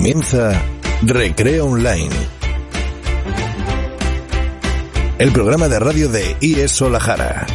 [0.00, 0.62] Comienza
[1.02, 2.08] Recreo Online.
[5.18, 7.46] El programa de radio de IES Solajara.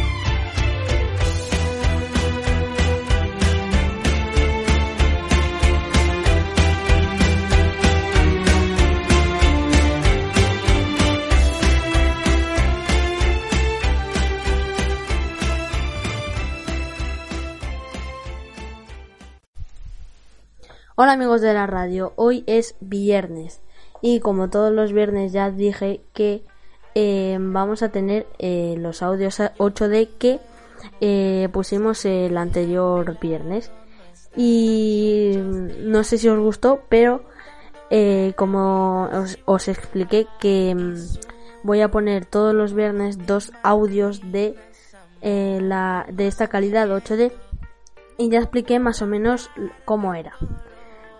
[20.98, 23.60] Hola amigos de la radio, hoy es viernes.
[24.00, 26.42] Y como todos los viernes ya dije que
[26.94, 30.40] eh, vamos a tener eh, los audios 8D que
[31.02, 33.70] eh, pusimos el anterior viernes.
[34.36, 35.34] Y
[35.80, 37.24] no sé si os gustó pero
[38.36, 40.94] como os, os, expliqué que mm,
[41.62, 44.54] voy a poner todos los viernes dos audios de
[45.20, 47.32] la de esta calidad 8D
[48.16, 49.50] y ya expliqué más o menos
[49.84, 50.32] cómo era.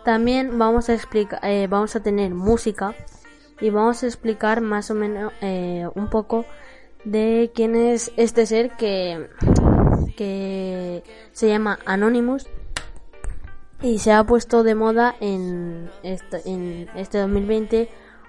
[0.06, 2.94] También vamos a explicar, eh, vamos a tener música
[3.60, 6.46] y vamos a explicar más o menos eh, un poco
[7.02, 9.28] de quién es este ser que,
[10.16, 12.46] que se llama Anonymous
[13.82, 17.88] y se ha puesto de moda en este, en este 2020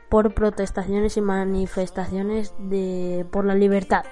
[0.10, 4.04] por protestaciones y manifestaciones de, por la libertad.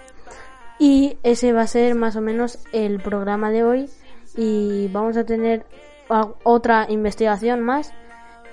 [0.78, 3.90] Y ese va a ser más o menos el programa de hoy
[4.38, 5.66] y vamos a tener
[6.08, 7.94] otra investigación más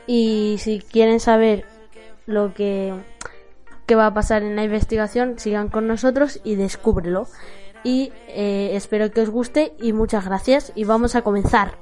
[0.06, 1.64] y si quieren saber
[2.26, 2.94] lo que,
[3.86, 7.26] que va a pasar en la investigación, sigan con nosotros y descúbrelo.
[7.84, 11.78] Y eh, espero que os guste y muchas gracias y vamos a comenzar.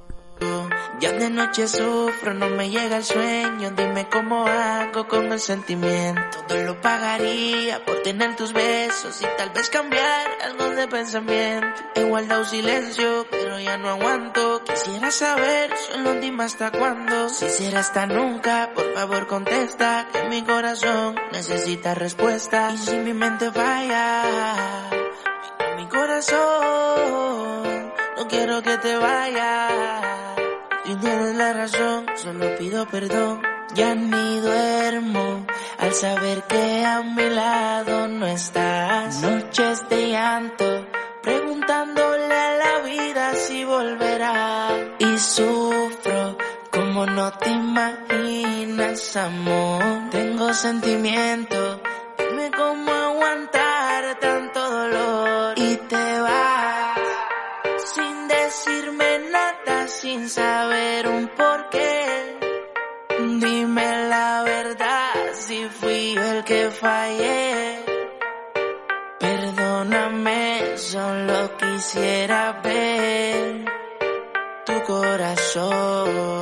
[1.01, 3.71] Ya de noche sufro, no me llega el sueño.
[3.71, 6.39] Dime cómo hago con el sentimiento.
[6.47, 11.83] Todo lo pagaría por tener tus besos y tal vez cambiar algo de pensamiento.
[11.95, 14.50] He guardado silencio, pero ya no aguanto.
[14.83, 17.29] Quisiera saber, solo dime hasta cuándo.
[17.29, 20.09] Si será hasta nunca, por favor contesta.
[20.11, 22.71] Que mi corazón necesita respuesta.
[22.73, 24.23] Y si mi mente falla,
[25.77, 26.39] mi corazón,
[28.17, 30.39] no quiero que te vayas.
[30.87, 33.43] Y tienes la razón, solo pido perdón.
[33.75, 35.47] Ya ni duermo
[35.79, 39.21] al saber que a mi lado no estás.
[39.21, 40.87] Noches de llanto,
[41.23, 42.10] preguntándole
[44.99, 46.37] Y sufro
[46.71, 49.83] como no te imaginas, amor.
[50.11, 51.81] Tengo sentimiento,
[52.19, 55.55] dime cómo aguantar tanto dolor.
[75.53, 76.40] Corazón.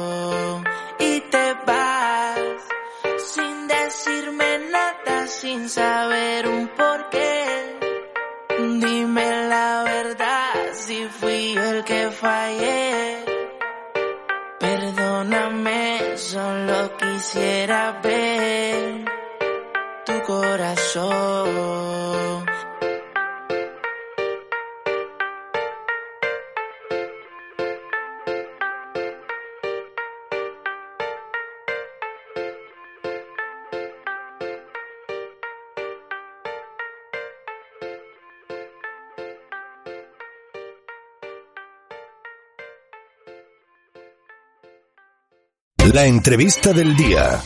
[45.94, 47.40] La entrevista del día.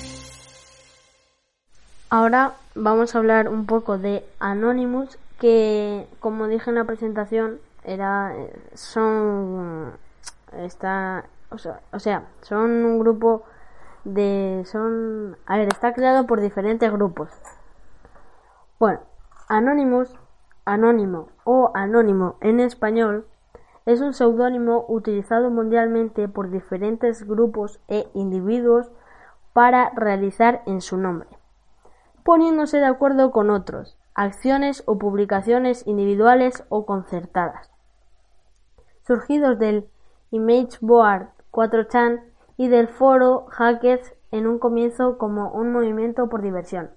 [2.10, 8.34] Ahora vamos a hablar un poco de Anonymous, que como dije en la presentación, era
[8.74, 9.92] son
[10.58, 13.44] está o sea, o sea, son un grupo
[14.04, 17.28] de son a ver, está creado por diferentes grupos.
[18.80, 19.00] Bueno,
[19.48, 20.12] Anonymous,
[20.64, 23.24] anónimo o anónimo en español
[23.86, 28.90] es un seudónimo utilizado mundialmente por diferentes grupos e individuos
[29.52, 31.28] para realizar en su nombre,
[32.24, 37.70] poniéndose de acuerdo con otros, acciones o publicaciones individuales o concertadas.
[39.06, 39.88] Surgidos del
[40.30, 42.22] Image Board 4chan
[42.56, 46.90] y del foro Hackers en un comienzo como un movimiento por diversión.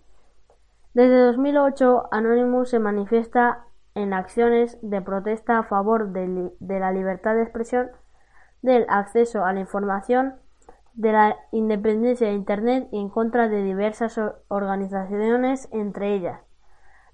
[0.94, 3.65] Desde 2008, Anonymous se manifiesta
[3.96, 7.90] en acciones de protesta a favor de, la libertad de expresión,
[8.62, 10.36] del acceso a la información,
[10.94, 16.40] de la independencia de Internet y en contra de diversas organizaciones, entre ellas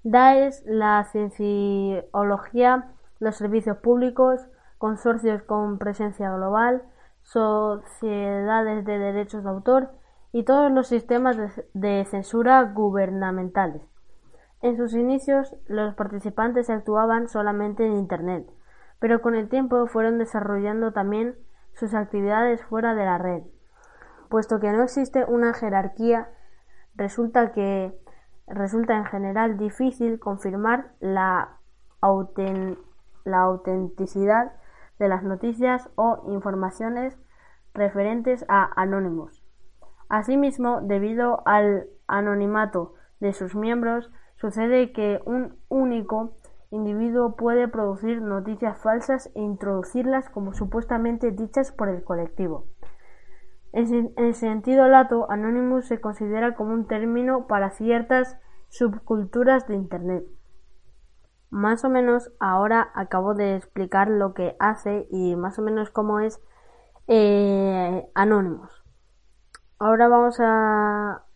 [0.04, 4.40] Daesh, la cienciología, los servicios públicos,
[4.78, 6.82] consorcios con presencia global,
[7.22, 9.92] sociedades de derechos de autor
[10.32, 11.36] y todos los sistemas
[11.72, 13.91] de censura gubernamentales.
[14.62, 18.48] En sus inicios, los participantes actuaban solamente en Internet,
[19.00, 21.34] pero con el tiempo fueron desarrollando también
[21.74, 23.42] sus actividades fuera de la red.
[24.28, 26.30] Puesto que no existe una jerarquía,
[26.94, 27.92] resulta que
[28.46, 31.58] resulta en general difícil confirmar la,
[33.24, 34.52] la autenticidad
[35.00, 37.18] de las noticias o informaciones
[37.74, 39.42] referentes a anónimos.
[40.08, 44.12] Asimismo, debido al anonimato de sus miembros,
[44.42, 46.32] Sucede que un único
[46.72, 52.66] individuo puede producir noticias falsas e introducirlas como supuestamente dichas por el colectivo.
[53.72, 58.36] En, sentido lato, Anonymous se considera como un término para ciertas
[58.68, 60.24] subculturas de Internet.
[61.50, 66.18] Más o menos ahora acabo de explicar lo que hace y más o menos cómo
[66.18, 66.42] es
[67.06, 68.72] eh, Anonymous.
[69.78, 71.26] Ahora vamos a,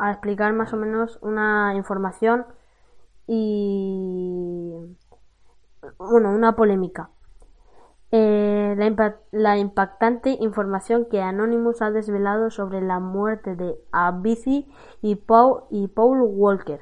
[0.00, 2.46] a explicar más o menos una información
[3.26, 4.74] y
[5.98, 7.10] bueno, una polémica.
[8.12, 8.74] Eh,
[9.30, 14.68] la, impactante información que Anonymous ha desvelado sobre la muerte de Abici
[15.00, 15.20] y
[15.70, 16.80] y Paul Walker.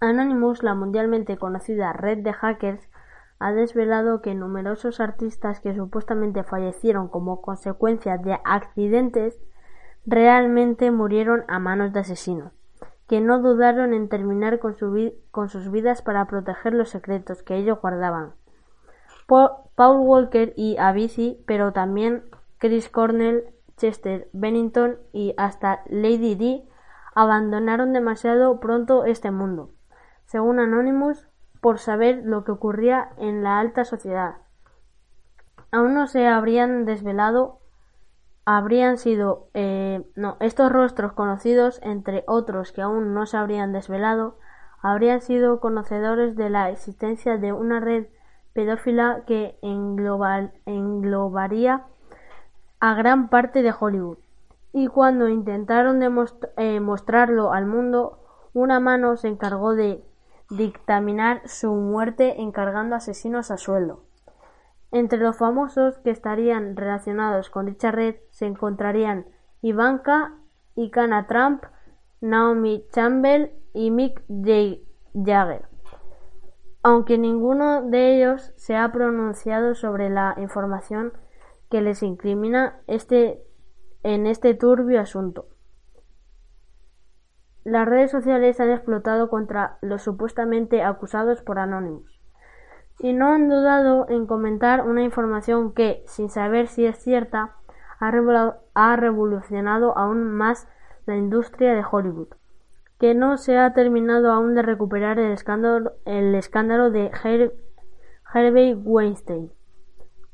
[0.00, 2.88] Anonymous, la mundialmente conocida red de hackers,
[3.38, 9.38] ha desvelado que numerosos artistas que supuestamente fallecieron como consecuencia de accidentes
[10.06, 12.52] realmente murieron a manos de asesinos,
[13.08, 18.34] que no dudaron en terminar con, sus vidas para proteger los secretos que ellos guardaban.
[19.26, 22.24] Paul Walker y Avicii, pero también
[22.58, 23.44] Chris Cornell,
[23.76, 26.68] Chester Bennington y hasta Lady Di
[27.14, 29.70] abandonaron demasiado pronto este mundo,
[30.24, 31.28] según Anonymous,
[31.60, 34.36] por saber lo que ocurría en la alta sociedad.
[35.72, 37.58] Aún no se habrían desvelado
[38.46, 44.38] habrían sido eh, no, estos rostros conocidos, entre otros que aún no se habrían desvelado,
[44.80, 48.06] habrían sido conocedores de la existencia de una red
[48.52, 49.58] pedófila que
[50.64, 51.82] englobaría
[52.78, 54.18] a gran parte de Hollywood.
[54.72, 56.00] Y cuando intentaron
[56.56, 58.20] eh, mostrarlo al mundo,
[58.54, 60.04] una mano se encargó de
[60.50, 64.05] dictaminar su muerte encargando asesinos a sueldo.
[64.92, 69.26] Entre los famosos que estarían relacionados con dicha red se encontrarían
[69.60, 70.38] Ivanka,
[70.74, 71.64] Icana Trump,
[72.20, 75.68] Naomi Campbell y Mick Jagger.
[76.82, 81.12] Aunque ninguno de ellos se ha pronunciado sobre la información
[81.68, 83.44] que les incrimina este,
[84.04, 85.48] en este turbio asunto.
[87.64, 92.15] Las redes sociales han explotado contra los supuestamente acusados por Anonymous
[92.98, 97.56] y no han dudado en comentar una información que, sin saber si es cierta,
[98.00, 100.68] ha revolucionado aún más
[101.06, 102.28] la industria de Hollywood,
[102.98, 107.10] que no se ha terminado aún de recuperar el escándalo, el escándalo de
[108.32, 109.52] Harvey Weinstein.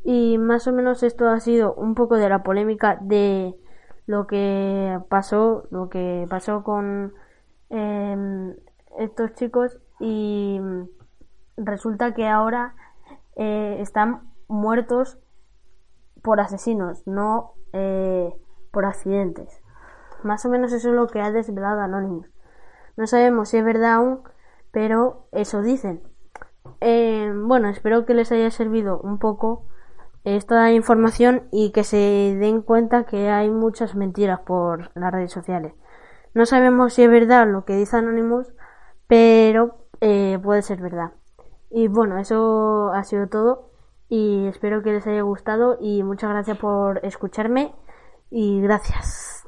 [0.05, 3.55] Y más o menos esto ha sido un poco de la polémica de
[4.07, 7.13] lo que pasó, lo que pasó con
[7.71, 8.57] em,
[8.99, 10.61] estos chicos y
[11.57, 12.75] resulta que ahora
[13.37, 15.19] eh, están muertos
[16.23, 18.33] por asesinos, no eh,
[18.71, 19.61] por accidentes.
[20.23, 22.31] Más o menos eso es lo que ha desvelado Anonymous.
[22.97, 24.23] No sabemos si es verdad aún,
[24.71, 26.03] pero eso dicen.
[26.81, 29.67] Eh, bueno, espero que les haya servido un poco
[30.25, 35.75] esta información y que se den cuenta que hay muchas mentiras por las redes sociales.
[36.35, 38.55] No sabemos si es verdad lo que dice Anonymous,
[39.09, 41.13] pero puede ser verdad.
[41.75, 43.71] Y bueno, eso ha sido todo
[44.11, 47.73] y espero que les haya gustado y muchas gracias por escucharme
[48.31, 49.47] y gracias.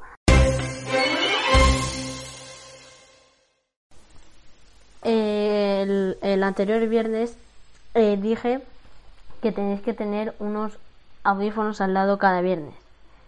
[5.03, 7.37] El, anterior viernes
[7.95, 8.63] eh, dije
[9.43, 10.79] que tenéis que tener unos
[11.25, 12.75] audífonos al lado cada viernes.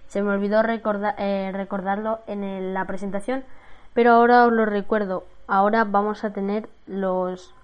[0.09, 3.45] Se me olvidó eh, recordarlo en la presentación,
[3.93, 5.25] pero ahora os lo recuerdo.
[5.47, 7.55] Ahora vamos a tener los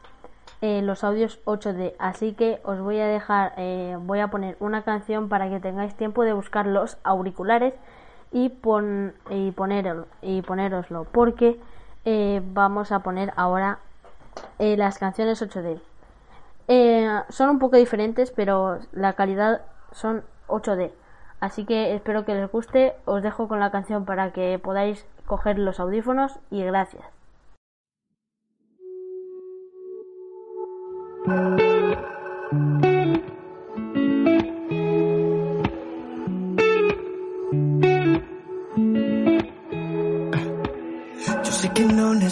[0.62, 1.94] eh, los audios 8D.
[1.98, 5.96] Así que os voy a dejar, eh, voy a poner una canción para que tengáis
[5.96, 7.74] tiempo de buscar los auriculares
[8.30, 11.04] y, pon, y, ponerlo, y poneroslo.
[11.10, 11.58] Porque
[12.04, 13.80] eh, vamos a poner ahora
[14.58, 15.80] las canciones 8D.
[17.28, 20.92] son un poco diferentes, pero la calidad son 8D.
[21.40, 22.94] Así que espero que les guste.
[23.04, 27.21] Os dejo con la canción para que podáis coger los audífonos y gracias.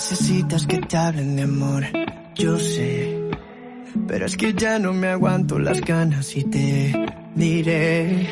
[0.01, 1.85] Necesitas que te hablen de amor,
[2.35, 3.31] yo sé.
[4.09, 6.93] Pero es que ya no me aguanto las ganas y te
[7.35, 8.29] diré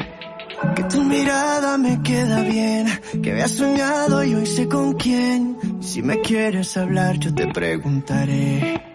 [0.75, 2.87] que tu mirada me queda bien,
[3.23, 5.59] que había soñado y hoy sé con quién.
[5.81, 8.88] Si me quieres hablar yo te preguntaré.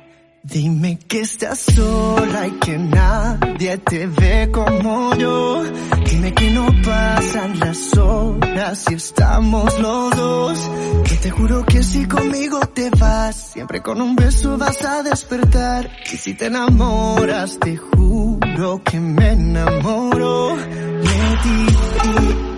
[0.53, 5.63] Dime que estás sola y que nadie te ve como yo.
[6.07, 10.69] Dime que no pasan las horas si estamos los dos.
[11.05, 15.89] Que te juro que si conmigo te vas, siempre con un beso vas a despertar.
[16.13, 22.52] Y si te enamoras, te juro que me enamoro de ti.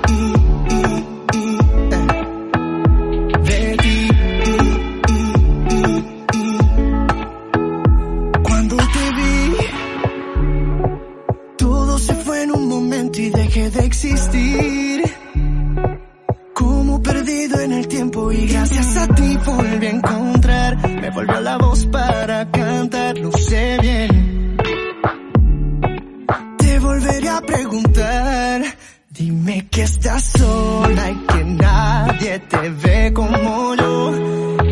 [21.06, 24.58] Me volvió la voz para cantar, lo sé bien.
[26.58, 28.64] Te volveré a preguntar.
[29.12, 34.12] Dime que estás sola y que nadie te ve como yo.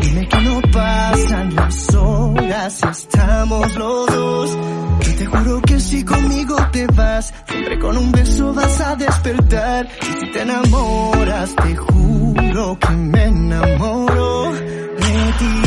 [0.02, 4.58] Dime que no pasan las horas estamos los dos.
[5.06, 9.88] Y te juro que si conmigo te vas, siempre con un beso vas a despertar.
[10.02, 15.63] Y si te enamoras, te juro que me enamoro de ti.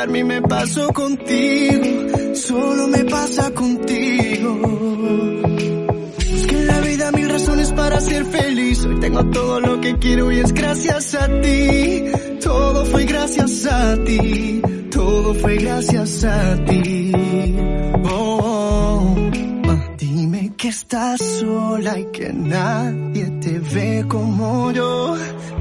[0.00, 4.58] Enamorarme y me paso contigo, solo me pasa contigo.
[6.18, 9.98] Es que en la vida mil razones para ser feliz, hoy tengo todo lo que
[9.98, 12.04] quiero y es gracias a ti,
[12.42, 17.12] todo fue gracias a ti, todo fue gracias a ti.
[18.04, 19.16] Oh, oh.
[19.68, 25.16] Ah, Dime que estás sola y que nadie te ve como yo.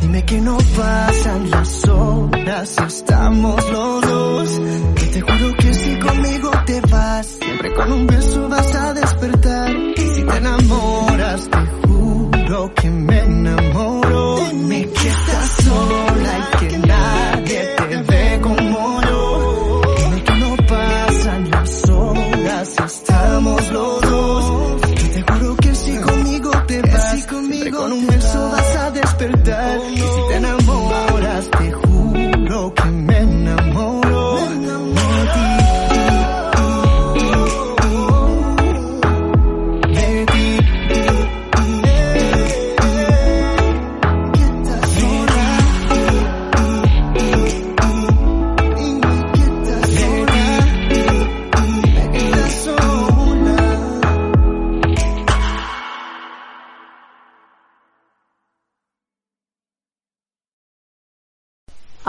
[0.09, 4.61] Dime que no pasan las horas estamos los dos.
[4.95, 9.69] Que te juro que si conmigo te vas, siempre con un beso vas a despertar.
[9.71, 13.68] Y si te enamoras, te juro que me enamoro.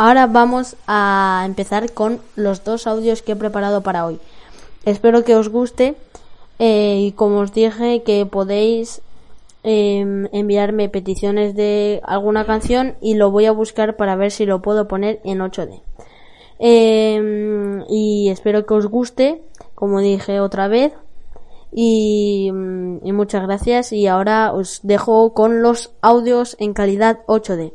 [0.02, 4.19] Ahora vamos a empezar con los dos audios que he preparado para hoy.
[4.87, 5.95] Espero que os guste
[6.59, 9.02] eh, y como os dije que podéis
[9.62, 14.62] em, enviarme peticiones de alguna canción y lo voy a buscar para ver si lo
[14.62, 15.83] puedo poner en 8D.
[16.59, 19.42] Em, y espero que os guste,
[19.75, 20.95] como dije otra vez.
[21.73, 27.75] Y, mm, y muchas gracias y ahora os dejo con los audios en calidad 8D.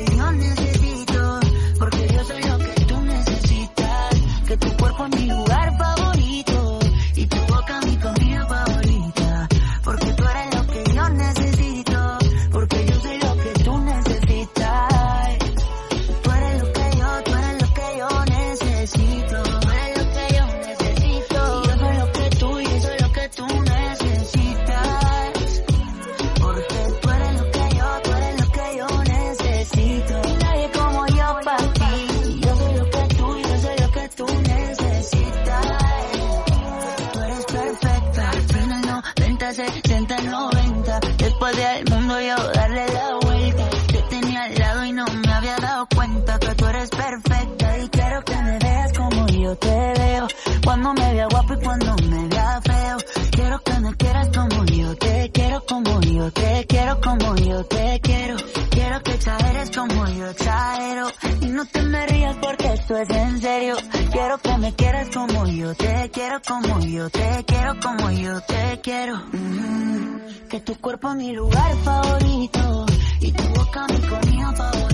[66.47, 69.17] como yo te quiero, como yo te quiero.
[69.31, 70.47] Mm.
[70.49, 72.85] Que tu cuerpo es mi lugar favorito
[73.19, 74.91] y tu boca mi comida favorita.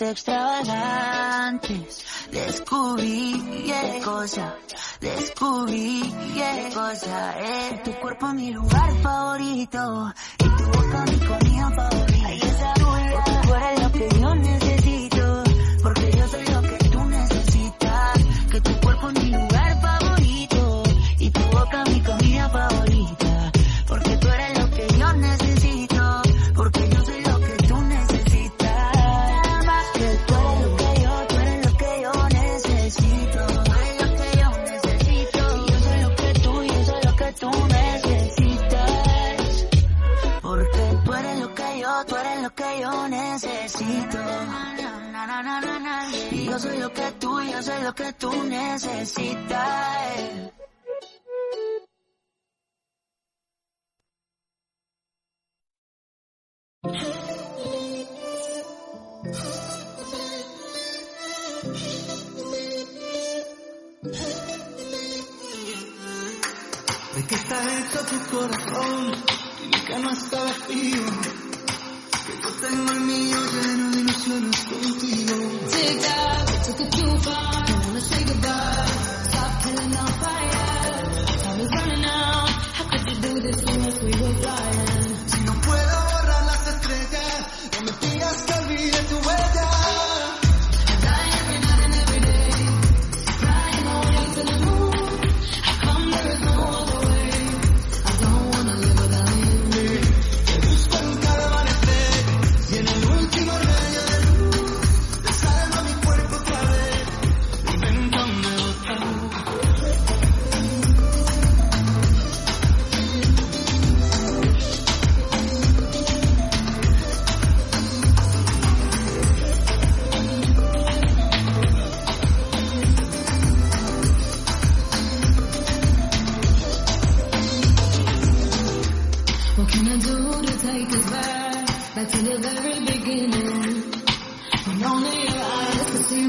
[0.00, 2.04] más extravagantes.
[2.30, 4.54] Descubrí yeah, cosa,
[5.00, 6.02] descubrí
[6.34, 7.34] yeah, cosa.
[7.38, 7.80] Eh.
[7.84, 12.26] Tu cuerpo mi lugar favorito y tu boca mi comida favorita.
[12.26, 14.55] Ay, esa tu cuerpo es lo que yo necesito.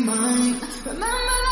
[0.07, 0.59] mine.
[0.85, 1.46] Remember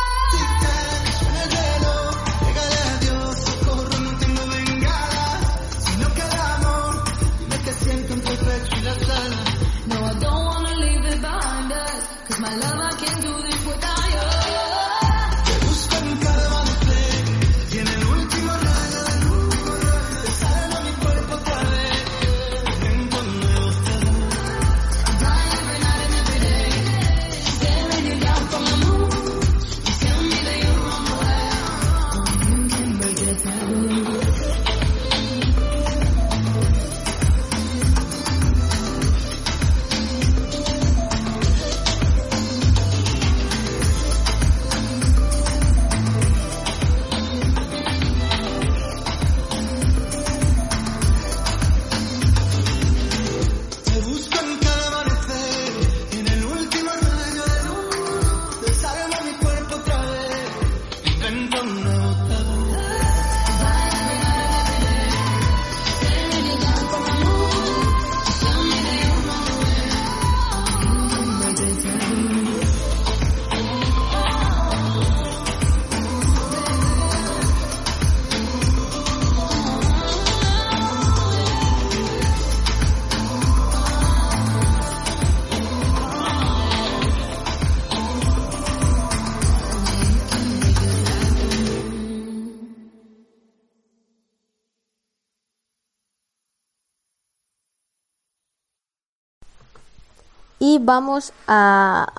[100.86, 102.14] vamos a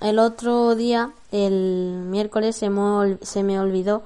[0.00, 4.02] el otro día, el miércoles, se me, se me olvidó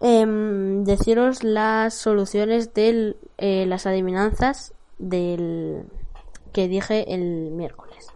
[0.00, 5.84] em, deciros las soluciones de las adivinanzas del
[6.52, 8.08] que dije el miércoles.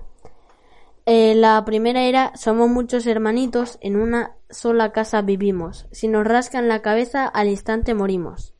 [1.06, 5.86] Eh, la primera era somos muchos hermanitos, en una sola casa vivimos.
[5.90, 8.54] Si nos rascan la cabeza, al instante morimos.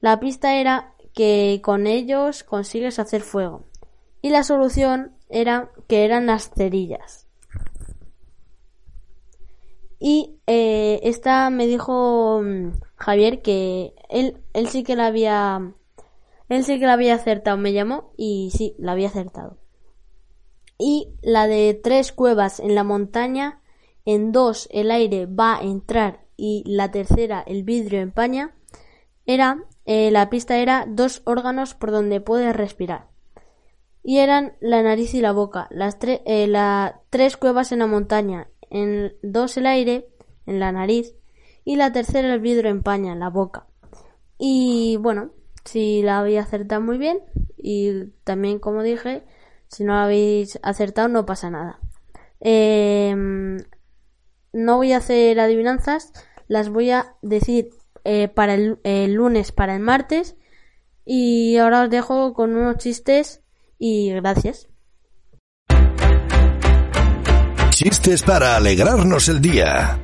[0.00, 3.64] La pista era que con ellos consigues hacer fuego.
[4.20, 7.26] Y la solución era que eran las cerillas.
[9.98, 15.72] Y eh, esta me dijo mm, Javier que él, él sí que la había.
[16.48, 17.56] Él sí que la había acertado.
[17.56, 19.58] Me llamó y sí, la había acertado.
[20.78, 23.62] Y la de tres cuevas en la montaña.
[24.04, 28.54] En dos el aire va a entrar y la tercera el vidrio empaña.
[29.24, 29.64] Era.
[29.86, 33.08] eh, la pista era dos órganos por donde puedes respirar.
[34.08, 35.66] Y eran la nariz y la boca.
[35.72, 38.48] Las tre- eh, tres cuevas en la montaña.
[38.70, 40.06] En dos el aire,
[40.46, 41.16] en la nariz.
[41.64, 43.66] Y la tercera el vidrio empaña, en la boca.
[44.38, 45.32] Y bueno,
[45.64, 47.18] si la habéis acertado muy bien.
[47.56, 49.24] Y también, como dije,
[49.66, 51.80] si no la habéis acertado, no pasa nada.
[52.38, 53.58] Em,
[54.52, 56.12] no voy a hacer adivinanzas,
[56.46, 57.70] las voy a decir
[58.04, 60.36] eh, para el, el lunes, para el martes.
[61.04, 63.42] Y ahora os dejo con unos chistes
[63.78, 64.68] y gracias.
[67.70, 70.00] Chistes para alegrarnos el día.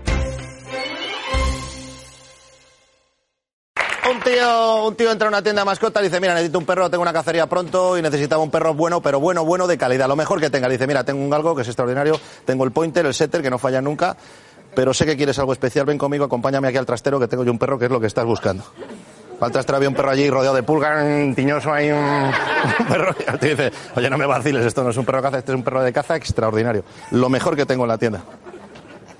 [4.10, 6.66] Un tío, un tío entra a una tienda de mascotas y dice, mira, necesito un
[6.66, 10.06] perro, tengo una cacería pronto y necesitaba un perro bueno, pero bueno, bueno, de calidad,
[10.06, 10.68] lo mejor que tenga.
[10.68, 13.48] Le dice, mira, tengo un galgo que es extraordinario, tengo el pointer, el setter, que
[13.48, 14.16] no falla nunca,
[14.74, 17.52] pero sé que quieres algo especial, ven conmigo, acompáñame aquí al trastero, que tengo yo
[17.52, 18.64] un perro, que es lo que estás buscando.
[19.42, 22.30] Al trastero, había un perro allí rodeado de pulgas, tiñoso ahí, un,
[22.88, 25.38] perro, y tío dice, oye, no me vaciles, esto no es un perro de caza,
[25.38, 28.22] este es un perro de caza extraordinario, lo mejor que tengo en la tienda.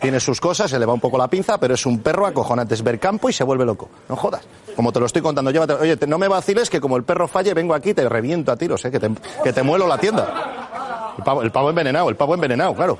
[0.01, 2.75] Tiene sus cosas, se le va un poco la pinza, pero es un perro acojonante.
[2.75, 3.89] Es ver campo y se vuelve loco.
[4.09, 4.43] No jodas.
[4.75, 5.75] Como te lo estoy contando, llévate.
[5.75, 8.51] Oye, te- no me vaciles que como el perro falle, vengo aquí y te reviento
[8.51, 8.91] a tiros, ¿eh?
[8.91, 9.09] que, te,
[9.53, 11.15] te muelo la tienda.
[11.41, 12.99] El pavo envenenado, el pavo envenenado, claro.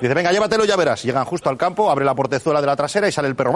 [0.00, 1.02] Dice, venga, llévatelo, ya verás.
[1.02, 3.52] Llegan justo al campo, abre la portezuela de la trasera y sale el perro.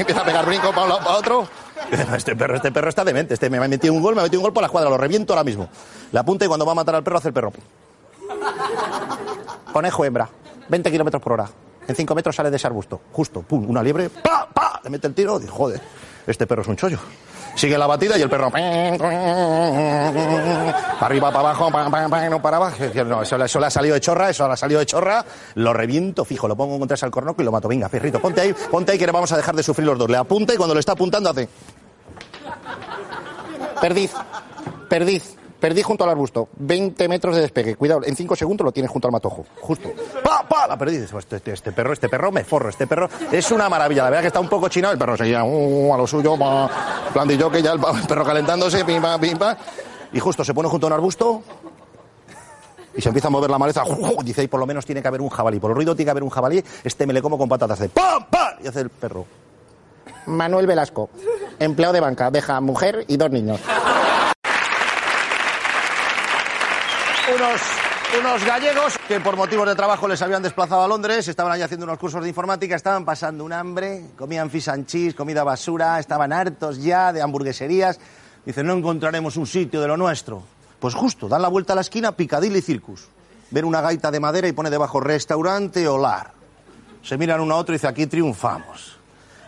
[0.00, 1.48] Empieza a pegar brinco para un lado, para otro.
[1.90, 3.34] Dice, "No, Este perro, este perro está demente.
[3.34, 4.96] Este me ha metido un gol, me ha metido un gol por la cuadra, lo
[4.96, 5.68] reviento ahora mismo.
[6.12, 7.52] La apunta y cuando va a matar al perro hace el perro.
[9.72, 10.28] Conejo hembra,
[10.68, 11.48] 20 kilómetros por hora.
[11.86, 13.00] En 5 metros sale de ese arbusto.
[13.12, 15.38] Justo, pum, una liebre, pa, pa, le mete el tiro.
[15.38, 15.80] Dice, joder,
[16.26, 16.98] este perro es un chollo.
[17.58, 18.52] Sigue la batida y el perro.
[18.52, 18.68] Para
[21.00, 22.38] arriba, para abajo, pa, pa, pa, no.
[23.04, 25.24] No, eso, eso le ha salido de chorra, eso le ha salido de chorra.
[25.56, 27.66] Lo reviento fijo, lo pongo contra al cornoco y lo mato.
[27.66, 30.08] Venga, perrito, ponte ahí, ponte ahí que le vamos a dejar de sufrir los dos.
[30.08, 31.48] Le apunta y cuando le está apuntando hace.
[33.80, 34.12] Perdiz,
[34.88, 36.48] perdiz, perdiz junto al arbusto.
[36.56, 37.76] 20 metros de despegue.
[37.76, 39.44] Cuidado, en 5 segundos lo tienes junto al matojo.
[39.60, 39.90] Justo.
[40.22, 40.66] ¡Pa, pa!
[40.66, 41.00] La perdiz.
[41.00, 42.68] Dices, Este, este- este perro, este perro me forro.
[42.68, 44.04] Este perro es una maravilla.
[44.04, 44.92] La verdad que está un poco chinado.
[44.92, 46.36] El perro seguía uh, a lo suyo.
[46.38, 46.68] Pa,
[47.12, 48.84] plan de yo que ya el, perro calentándose.
[48.84, 49.56] Pim, pam, pim, pam.
[50.12, 51.42] Y justo se pone junto a un arbusto.
[52.96, 53.84] Y se empieza a mover la maleza.
[54.24, 55.60] Dice, ahí por lo menos tiene que haber un jabalí.
[55.60, 56.64] Por el ruido tiene que haber un jabalí.
[56.82, 57.80] Este me le como con patatas.
[57.80, 58.54] Hace ¡pam, pam!
[58.62, 59.26] Y hace el perro.
[60.26, 61.08] Manuel Velasco,
[61.58, 63.60] empleado de banca, deja mujer y dos niños.
[67.38, 67.60] Unos,
[68.18, 71.86] unos gallegos que por motivos de trabajo les habían desplazado a Londres, estaban allí haciendo
[71.86, 76.32] unos cursos de informática, estaban pasando un hambre, comían fish and cheese, comida basura, estaban
[76.32, 78.00] hartos ya de hamburgueserías.
[78.44, 80.42] Dicen, no encontraremos un sitio de lo nuestro.
[80.80, 83.06] Pues justo, dan la vuelta a la esquina, Piccadilly Circus.
[83.52, 86.32] Ven una gaita de madera y pone debajo restaurante Olar.
[87.04, 88.97] Se miran uno a otro y dice, aquí triunfamos.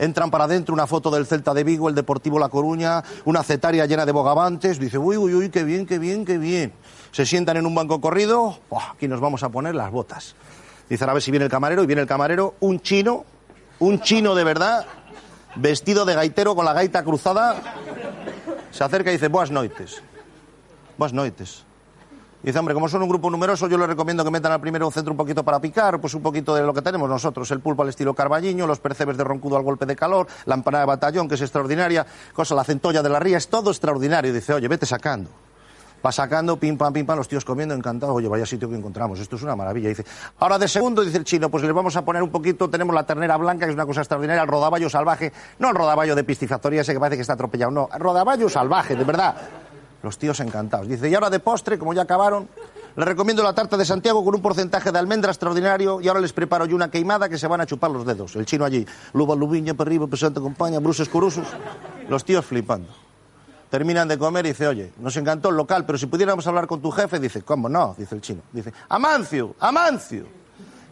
[0.01, 3.85] Entran para adentro una foto del Celta de Vigo, el Deportivo La Coruña, una cetaria
[3.85, 4.79] llena de bogavantes.
[4.79, 6.73] Dice, uy, uy, uy, qué bien, qué bien, qué bien.
[7.13, 8.59] Se sientan en un banco corrido.
[8.95, 10.37] Aquí nos vamos a poner las botas.
[10.89, 11.83] Dicen, a ver si viene el camarero.
[11.83, 13.27] Y viene el camarero, un chino,
[13.79, 14.87] un chino de verdad,
[15.57, 17.57] vestido de gaitero con la gaita cruzada.
[18.71, 20.03] Se acerca y dice, buenas noites.
[20.97, 21.67] Buenas noites.
[22.43, 25.13] Dice, hombre, como son un grupo numeroso, yo les recomiendo que metan al primero centro
[25.13, 27.91] un poquito para picar, pues un poquito de lo que tenemos nosotros, el pulpo al
[27.91, 31.35] estilo carballiño, los percebes de roncudo al golpe de calor, la empanada de batallón, que
[31.35, 34.33] es extraordinaria, cosa, la centolla de la ría, es todo extraordinario.
[34.33, 35.29] Dice, oye, vete sacando.
[36.05, 38.17] Va sacando, pim, pam, pim, pam, los tíos comiendo, encantados.
[38.17, 39.91] Oye, vaya sitio que encontramos, esto es una maravilla.
[39.91, 40.07] Dice,
[40.39, 43.05] ahora de segundo, dice el chino, pues les vamos a poner un poquito, tenemos la
[43.05, 46.81] ternera blanca, que es una cosa extraordinaria, el rodaballo salvaje, no el rodaballo de piscifactoría
[46.81, 49.37] ese que parece que está atropellado, no, el rodaballo salvaje, de verdad.
[50.03, 50.89] Los tíos encantados.
[50.89, 52.49] Dice, y ahora de postre, como ya acabaron,
[52.97, 56.33] les recomiendo la tarta de Santiago con un porcentaje de almendra extraordinario y ahora les
[56.33, 58.35] preparo yo una queimada que se van a chupar los dedos.
[58.35, 61.47] El chino allí, luba, lubiña, para arriba, pesante, compañía, bruces, curusos.
[62.09, 62.89] Los tíos flipando.
[63.69, 66.81] terminan de comer y dice, oye, nos encantó el local, pero si pudiéramos hablar con
[66.83, 67.95] tu jefe, dice, ¿cómo no?
[67.97, 68.43] Dice el chino.
[68.53, 70.27] Dice, Amancio, Amancio.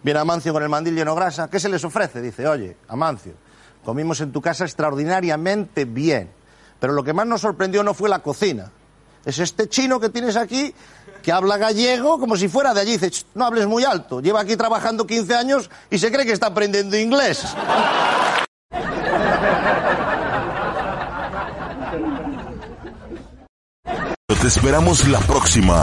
[0.02, 1.48] Viene Amancio con el mandil lleno grasa.
[1.48, 2.20] ¿Qué se les ofrece?
[2.20, 3.32] Dice, oye, Amancio,
[3.84, 6.30] comimos en tu casa extraordinariamente bien.
[6.78, 8.70] Pero lo que más nos sorprendió no fue la cocina.
[9.28, 10.74] Es este chino que tienes aquí
[11.22, 12.92] que habla gallego como si fuera de allí.
[12.92, 14.20] Dice, "Ch, no hables muy alto.
[14.22, 17.44] Lleva aquí trabajando 15 años y se cree que está aprendiendo inglés.
[24.40, 25.82] Te esperamos la próxima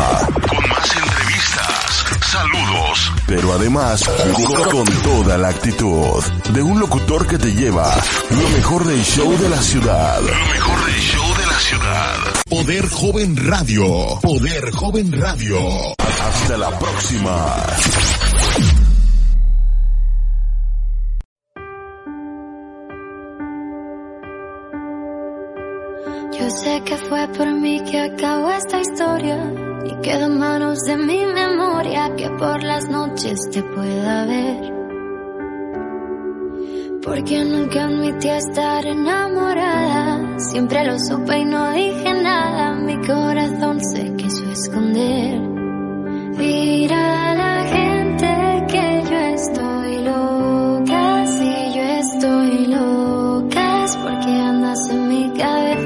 [0.49, 4.03] con más entrevistas, saludos, pero además
[4.47, 7.93] con, con toda la actitud de un locutor que te lleva
[8.29, 10.21] lo mejor del show de la ciudad.
[10.21, 12.15] Lo mejor del show de la ciudad.
[12.49, 14.19] Poder Joven Radio.
[14.21, 15.57] Poder Joven Radio.
[15.97, 17.55] Hasta la próxima.
[26.37, 29.53] Yo sé que fue por mí que acabó esta historia
[29.85, 34.73] y quedó en manos de mi memoria que por las noches te pueda ver.
[37.01, 44.13] Porque nunca admití estar enamorada, siempre lo supe y no dije nada, mi corazón se
[44.15, 45.39] quiso esconder.
[46.37, 55.07] Mira la gente que yo estoy loca, si yo estoy loca es porque andas en
[55.07, 55.84] mi cabeza.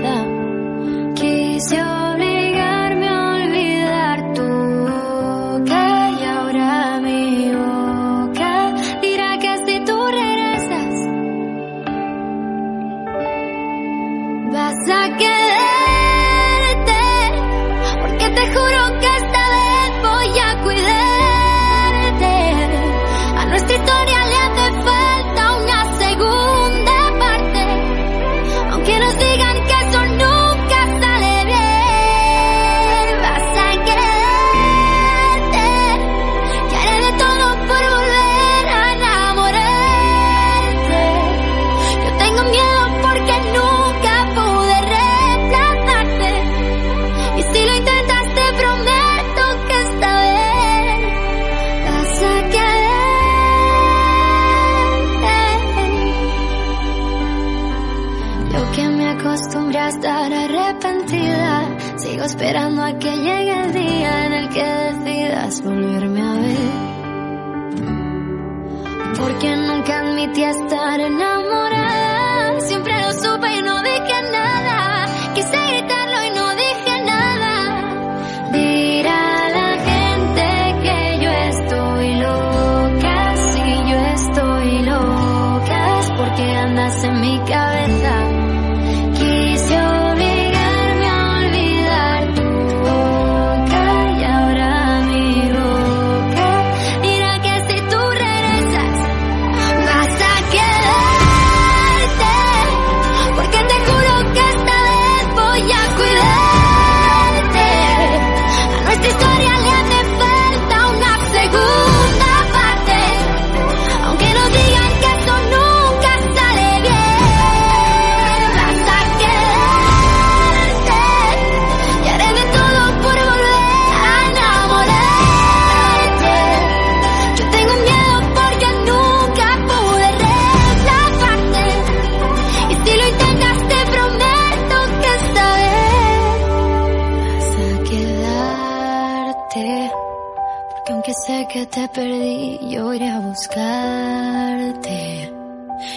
[141.49, 144.99] Que te perdí, yo iré a buscarte.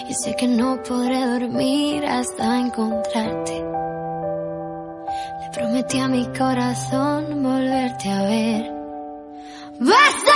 [0.09, 3.63] Y sé que no podré dormir hasta encontrarte.
[5.41, 8.73] Le prometí a mi corazón volverte a ver.
[9.79, 10.32] Vas a